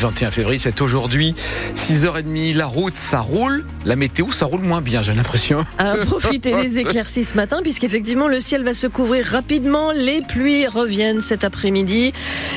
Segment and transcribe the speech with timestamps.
[0.00, 1.34] 21 février, c'est aujourd'hui.
[1.76, 3.64] 6h30, la route, ça roule.
[3.84, 5.66] La météo, ça roule moins bien, j'ai l'impression.
[5.78, 9.92] À profiter des éclaircies ce matin, puisqu'effectivement, le ciel va se couvrir rapidement.
[9.92, 12.12] Les pluies reviennent cet après-midi.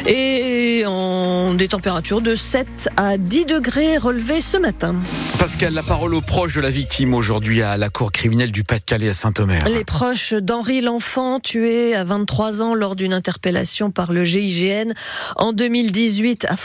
[0.08, 4.96] Et en des températures de 7 à 10 degrés relevées ce matin.
[5.38, 9.10] Pascal, la parole aux proches de la victime aujourd'hui à la cour criminelle du Pas-de-Calais
[9.10, 9.60] à Saint-Omer.
[9.68, 14.94] Les proches d'Henri L'Enfant, tué à 23 ans lors d'une interpellation par le GIGN
[15.36, 16.58] en 2018 à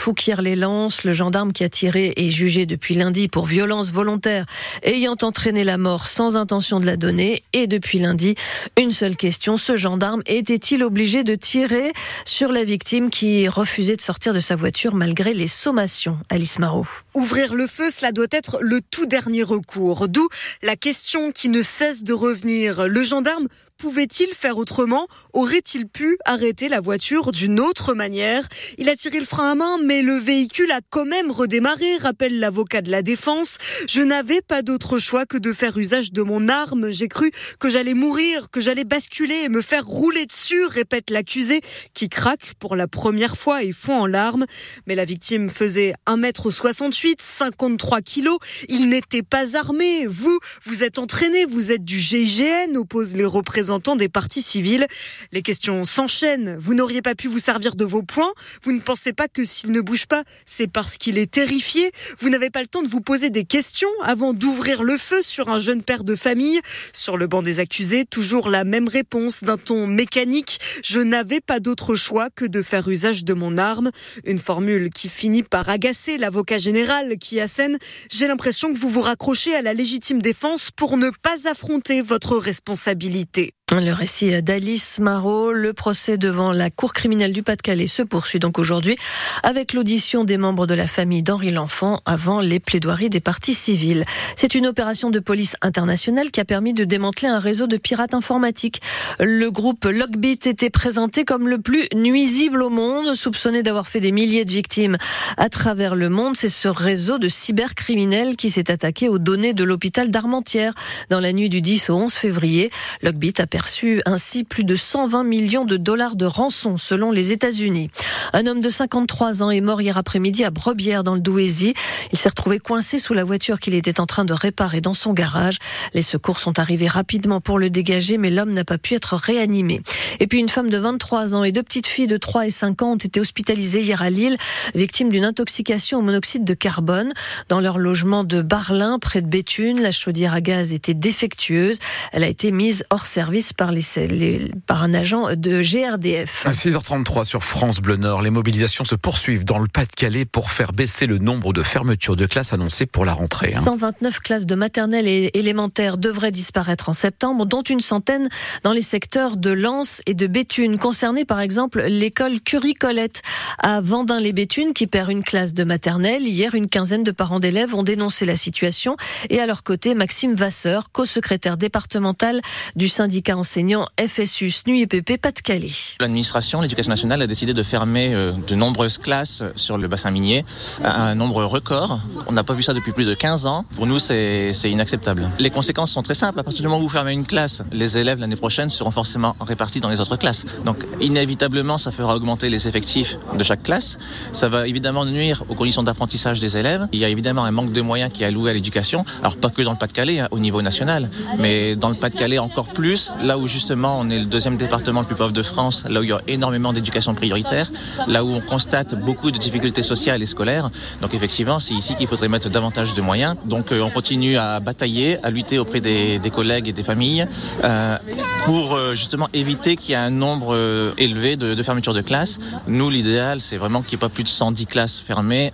[1.03, 4.45] Le gendarme qui a tiré est jugé depuis lundi pour violence volontaire
[4.83, 7.41] ayant entraîné la mort sans intention de la donner.
[7.53, 8.35] Et depuis lundi,
[8.77, 11.91] une seule question, ce gendarme était-il obligé de tirer
[12.23, 16.19] sur la victime qui refusait de sortir de sa voiture malgré les sommations?
[16.29, 16.85] Alice Marot.
[17.15, 20.07] Ouvrir le feu, cela doit être le tout dernier recours.
[20.07, 20.27] D'où
[20.61, 22.87] la question qui ne cesse de revenir.
[22.87, 23.47] Le gendarme
[23.79, 25.07] Pouvait-il faire autrement?
[25.31, 28.45] Aurait-il pu arrêter la voiture d'une autre manière?
[28.77, 32.39] Il a tiré le frein à main, mais le véhicule a quand même redémarré, rappelle
[32.39, 33.57] l'avocat de la défense.
[33.87, 36.89] Je n'avais pas d'autre choix que de faire usage de mon arme.
[36.89, 41.61] J'ai cru que j'allais mourir, que j'allais basculer et me faire rouler dessus, répète l'accusé,
[41.93, 44.45] qui craque pour la première fois et fond en larmes.
[44.87, 48.39] Mais la victime faisait 1m68, 53 kilos.
[48.67, 50.05] Il n'était pas armé.
[50.05, 54.87] Vous, vous êtes entraîné, vous êtes du GIGN, oppose les représentants des partis civils.
[55.31, 56.57] Les questions s'enchaînent.
[56.59, 58.31] Vous n'auriez pas pu vous servir de vos points.
[58.63, 61.91] Vous ne pensez pas que s'il ne bouge pas, c'est parce qu'il est terrifié.
[62.19, 65.49] Vous n'avez pas le temps de vous poser des questions avant d'ouvrir le feu sur
[65.49, 66.59] un jeune père de famille.
[66.93, 70.59] Sur le banc des accusés, toujours la même réponse d'un ton mécanique.
[70.83, 73.91] Je n'avais pas d'autre choix que de faire usage de mon arme.
[74.25, 77.77] Une formule qui finit par agacer l'avocat général qui assène.
[78.11, 82.37] J'ai l'impression que vous vous raccrochez à la légitime défense pour ne pas affronter votre
[82.37, 83.53] responsabilité.
[83.71, 88.57] Le récit d'Alice Marot, le procès devant la Cour criminelle du Pas-de-Calais se poursuit donc
[88.57, 88.97] aujourd'hui
[89.43, 94.05] avec l'audition des membres de la famille d'Henri L'Enfant avant les plaidoiries des parties civiles.
[94.35, 98.15] C'est une opération de police internationale qui a permis de démanteler un réseau de pirates
[98.15, 98.81] informatiques.
[99.19, 104.11] Le groupe Lockbit était présenté comme le plus nuisible au monde, soupçonné d'avoir fait des
[104.11, 104.97] milliers de victimes
[105.37, 106.35] à travers le monde.
[106.35, 110.73] C'est ce réseau de cybercriminels qui s'est attaqué aux données de l'hôpital d'Armentières
[111.11, 112.71] dans la nuit du 10 au 11 février.
[113.03, 117.89] Lockbit a perçu ainsi plus de 120 millions de dollars de rançon selon les États-Unis.
[118.31, 121.73] Un homme de 53 ans est mort hier après-midi à Brebière dans le Douaisis.
[122.13, 125.11] Il s'est retrouvé coincé sous la voiture qu'il était en train de réparer dans son
[125.11, 125.57] garage.
[125.93, 129.81] Les secours sont arrivés rapidement pour le dégager, mais l'homme n'a pas pu être réanimé.
[130.21, 132.81] Et puis une femme de 23 ans et deux petites filles de 3 et 5
[132.81, 134.37] ans ont été hospitalisées hier à Lille,
[134.73, 137.11] victimes d'une intoxication au monoxyde de carbone.
[137.49, 141.79] Dans leur logement de Barlin, près de Béthune, la chaudière à gaz était défectueuse.
[142.13, 146.45] Elle a été mise hors service par, les, par un agent de GRDF.
[146.45, 150.71] À 6h33 sur France Bleu Nord, les mobilisations se poursuivent dans le Pas-de-Calais pour faire
[150.71, 153.49] baisser le nombre de fermetures de classes annoncées pour la rentrée.
[153.49, 154.19] 129 hein.
[154.23, 158.29] classes de maternelle et élémentaire devraient disparaître en septembre, dont une centaine
[158.63, 160.77] dans les secteurs de Lens et de Béthune.
[160.77, 163.21] Concernés par exemple l'école Curie-Colette
[163.59, 166.23] à Vendin-les-Béthunes qui perd une classe de maternelle.
[166.23, 168.95] Hier, une quinzaine de parents d'élèves ont dénoncé la situation
[169.29, 172.41] et à leur côté, Maxime Vasseur, co-secrétaire départemental
[172.75, 175.95] du syndicat enseignant FSU SNU Pas-de-Calais.
[176.01, 180.43] L'administration, l'éducation nationale a décidé de fermer euh, de nombreuses classes sur le bassin minier
[180.83, 181.99] à un nombre record.
[182.27, 183.63] On n'a pas vu ça depuis plus de 15 ans.
[183.75, 185.29] Pour nous, c'est inacceptable.
[185.39, 186.39] Les conséquences sont très simples.
[186.39, 189.35] À partir du moment où vous fermez une classe, les élèves l'année prochaine seront forcément
[189.39, 190.45] répartis dans les autres classes.
[190.65, 193.97] Donc, inévitablement, ça fera augmenter les effectifs de chaque classe.
[194.33, 196.87] Ça va évidemment nuire aux conditions d'apprentissage des élèves.
[196.91, 199.05] Il y a évidemment un manque de moyens qui est alloué à l'éducation.
[199.21, 202.67] Alors, pas que dans le Pas-de-Calais, hein, au niveau national, mais dans le Pas-de-Calais encore
[202.73, 205.99] plus, là où justement on est le deuxième département le plus pauvre de France, là
[205.99, 207.71] où il y a énormément d'éducation prioritaire,
[208.07, 210.71] là où on constate beaucoup de difficultés sociales et scolaires.
[210.99, 213.35] Donc effectivement, c'est ici qu'il faudrait mettre davantage de moyens.
[213.45, 217.27] Donc euh, on continue à batailler, à lutter auprès des, collègues et des familles
[217.63, 217.97] euh,
[218.45, 220.55] pour euh, justement éviter qu'il y ait un nombre
[220.97, 222.39] élevé de, fermetures de classes.
[222.67, 225.51] Nous, l'idéal, c'est vraiment qu'il n'y ait pas plus de 110 classes fermées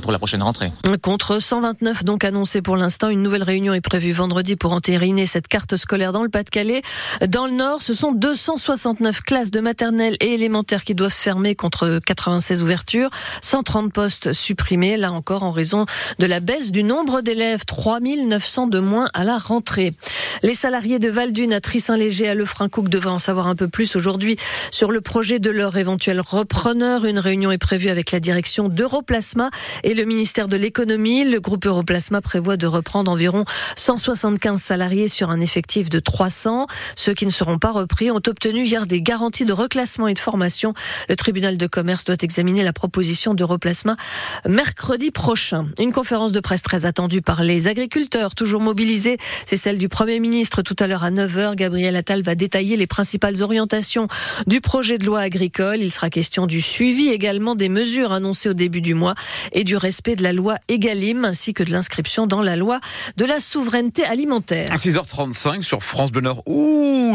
[0.00, 0.72] pour la prochaine rentrée.
[1.02, 5.46] Contre 129 donc annoncés pour l'instant, une nouvelle réunion est prévue vendredi pour entériner cette
[5.46, 6.80] carte scolaire dans le Pas-de-Calais.
[7.26, 11.98] Dans le Nord, ce sont 269 classes de maternelle et élémentaire qui doivent fermer contre
[12.04, 13.10] 96 ouvertures,
[13.42, 15.86] 130 postes supprimés, là encore en raison
[16.18, 19.94] de la baisse du nombre d'élèves, 3900 de moins à la rentrée.
[20.42, 24.36] Les salariés de Valdune à Trissin-Léger à Lefrancouc devraient en savoir un peu plus aujourd'hui
[24.70, 27.04] sur le projet de leur éventuel repreneur.
[27.04, 29.50] Une réunion est prévue avec la direction d'Europlasma
[29.82, 31.24] et le ministère de l'économie.
[31.24, 33.44] Le groupe Europlasma prévoit de reprendre environ
[33.76, 36.68] 175 salariés sur un effectif de 300.
[36.94, 40.12] Ce Ceux qui ne seront pas repris ont obtenu hier des garanties de reclassement et
[40.12, 40.74] de formation.
[41.08, 43.96] Le tribunal de commerce doit examiner la proposition de replacement
[44.46, 45.68] mercredi prochain.
[45.78, 49.16] Une conférence de presse très attendue par les agriculteurs, toujours mobilisés.
[49.46, 51.54] C'est celle du Premier ministre tout à l'heure à 9h.
[51.54, 54.06] Gabriel Attal va détailler les principales orientations
[54.46, 55.78] du projet de loi agricole.
[55.80, 59.14] Il sera question du suivi également des mesures annoncées au début du mois
[59.52, 62.80] et du respect de la loi Egalim ainsi que de l'inscription dans la loi
[63.16, 64.70] de la souveraineté alimentaire.
[64.70, 66.20] À 6h35 sur France Bleu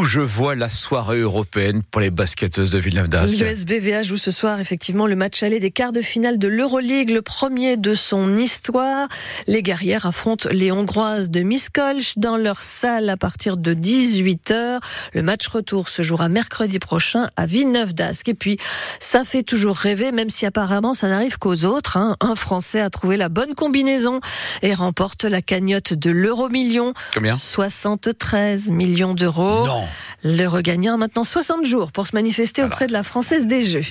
[0.04, 3.40] je vois la soirée européenne pour les basketteuses de Villeneuve d'Ascq.
[3.40, 7.10] Le SBVA joue ce soir effectivement le match aller des quarts de finale de l'Euroleague,
[7.10, 9.08] le premier de son histoire.
[9.46, 14.78] Les guerrières affrontent les Hongroises de Miskolc dans leur salle à partir de 18h.
[15.12, 18.28] Le match retour se jouera mercredi prochain à Villeneuve d'Ascq.
[18.28, 18.58] Et puis,
[19.00, 21.96] ça fait toujours rêver, même si apparemment ça n'arrive qu'aux autres.
[21.96, 22.16] Hein.
[22.20, 24.20] Un Français a trouvé la bonne combinaison
[24.62, 26.94] et remporte la cagnotte de l'euro million.
[27.14, 27.36] Combien?
[27.36, 29.63] 73 millions d'euros.
[29.64, 29.84] Non.
[30.22, 33.82] Le regagnant a maintenant 60 jours pour se manifester auprès de la Française des Jeux.